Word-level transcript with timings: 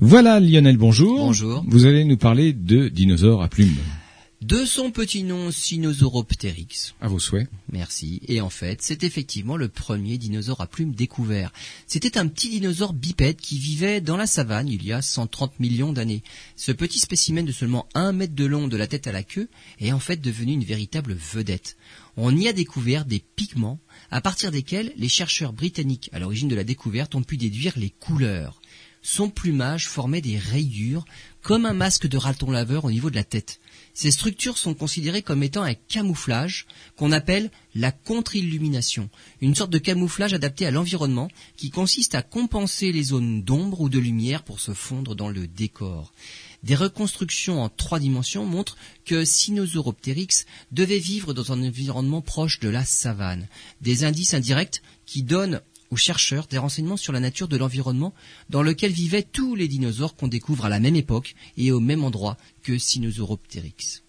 Voilà 0.00 0.38
Lionel, 0.38 0.76
bonjour. 0.76 1.18
Bonjour. 1.18 1.64
Vous 1.66 1.84
allez 1.84 2.04
nous 2.04 2.16
parler 2.16 2.52
de 2.52 2.88
dinosaures 2.88 3.42
à 3.42 3.48
plumes. 3.48 3.74
De 4.40 4.64
son 4.64 4.92
petit 4.92 5.24
nom 5.24 5.50
Sinosauropteryx. 5.50 6.94
À 7.00 7.08
vos 7.08 7.18
souhaits. 7.18 7.48
Merci. 7.72 8.20
Et 8.28 8.40
en 8.40 8.48
fait, 8.48 8.80
c'est 8.80 9.02
effectivement 9.02 9.56
le 9.56 9.66
premier 9.66 10.16
dinosaure 10.16 10.60
à 10.60 10.68
plumes 10.68 10.94
découvert. 10.94 11.52
C'était 11.88 12.16
un 12.16 12.28
petit 12.28 12.48
dinosaure 12.48 12.92
bipède 12.92 13.38
qui 13.38 13.58
vivait 13.58 14.00
dans 14.00 14.16
la 14.16 14.28
savane 14.28 14.68
il 14.68 14.84
y 14.84 14.92
a 14.92 15.02
130 15.02 15.58
millions 15.58 15.92
d'années. 15.92 16.22
Ce 16.54 16.70
petit 16.70 17.00
spécimen 17.00 17.44
de 17.44 17.50
seulement 17.50 17.88
un 17.94 18.12
mètre 18.12 18.36
de 18.36 18.46
long 18.46 18.68
de 18.68 18.76
la 18.76 18.86
tête 18.86 19.08
à 19.08 19.12
la 19.12 19.24
queue 19.24 19.48
est 19.80 19.90
en 19.90 19.98
fait 19.98 20.20
devenu 20.20 20.52
une 20.52 20.64
véritable 20.64 21.14
vedette. 21.14 21.76
On 22.16 22.36
y 22.36 22.46
a 22.46 22.52
découvert 22.52 23.04
des 23.04 23.22
pigments 23.34 23.80
à 24.12 24.20
partir 24.20 24.52
desquels 24.52 24.92
les 24.96 25.08
chercheurs 25.08 25.52
britanniques 25.52 26.08
à 26.12 26.20
l'origine 26.20 26.48
de 26.48 26.54
la 26.54 26.62
découverte 26.62 27.16
ont 27.16 27.24
pu 27.24 27.36
déduire 27.36 27.72
les 27.76 27.90
couleurs. 27.90 28.60
Son 29.02 29.30
plumage 29.30 29.88
formait 29.88 30.20
des 30.20 30.38
rayures 30.38 31.04
comme 31.42 31.66
un 31.66 31.72
masque 31.72 32.06
de 32.06 32.16
raton 32.16 32.50
laveur 32.50 32.84
au 32.84 32.90
niveau 32.90 33.10
de 33.10 33.16
la 33.16 33.24
tête. 33.24 33.60
Ces 33.94 34.10
structures 34.10 34.58
sont 34.58 34.74
considérées 34.74 35.22
comme 35.22 35.42
étant 35.42 35.62
un 35.62 35.74
camouflage 35.74 36.66
qu'on 36.96 37.10
appelle 37.10 37.50
la 37.74 37.90
contre-illumination, 37.90 39.08
une 39.40 39.54
sorte 39.54 39.70
de 39.70 39.78
camouflage 39.78 40.34
adapté 40.34 40.66
à 40.66 40.70
l'environnement 40.70 41.28
qui 41.56 41.70
consiste 41.70 42.14
à 42.14 42.22
compenser 42.22 42.92
les 42.92 43.04
zones 43.04 43.42
d'ombre 43.42 43.80
ou 43.80 43.88
de 43.88 43.98
lumière 43.98 44.42
pour 44.42 44.60
se 44.60 44.72
fondre 44.72 45.14
dans 45.14 45.28
le 45.28 45.46
décor. 45.46 46.12
Des 46.64 46.74
reconstructions 46.74 47.62
en 47.62 47.68
trois 47.68 48.00
dimensions 48.00 48.44
montrent 48.44 48.76
que 49.04 49.24
Sinosauropteryx 49.24 50.44
devait 50.72 50.98
vivre 50.98 51.34
dans 51.34 51.52
un 51.52 51.62
environnement 51.62 52.20
proche 52.20 52.58
de 52.60 52.68
la 52.68 52.84
savane. 52.84 53.48
Des 53.80 54.04
indices 54.04 54.34
indirects 54.34 54.82
qui 55.06 55.22
donnent 55.22 55.60
aux 55.90 55.96
chercheurs 55.96 56.46
des 56.46 56.58
renseignements 56.58 56.96
sur 56.96 57.12
la 57.12 57.20
nature 57.20 57.48
de 57.48 57.56
l'environnement 57.56 58.14
dans 58.50 58.62
lequel 58.62 58.92
vivaient 58.92 59.22
tous 59.22 59.54
les 59.54 59.68
dinosaures 59.68 60.16
qu'on 60.16 60.28
découvre 60.28 60.64
à 60.64 60.68
la 60.68 60.80
même 60.80 60.96
époque 60.96 61.34
et 61.56 61.72
au 61.72 61.80
même 61.80 62.04
endroit 62.04 62.36
que 62.62 62.78
Sinosauropteryx. 62.78 64.02